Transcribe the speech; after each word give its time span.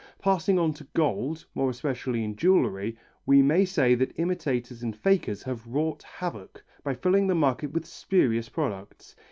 Passing 0.19 0.57
on 0.57 0.73
to 0.73 0.87
gold, 0.95 1.45
more 1.53 1.69
especially 1.69 2.23
in 2.23 2.35
jewellery, 2.35 2.97
we 3.27 3.43
may 3.43 3.65
say 3.65 3.93
that 3.93 4.17
imitators 4.19 4.81
and 4.81 4.95
fakers 4.95 5.43
have 5.43 5.67
wrought 5.67 6.01
havoc 6.01 6.63
by 6.83 6.95
filling 6.95 7.27
the 7.27 7.35
market 7.35 7.71
with 7.71 7.85
spurious 7.85 8.49
products. 8.49 9.15